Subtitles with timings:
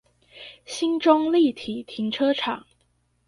[0.65, 2.65] 興中立體停車場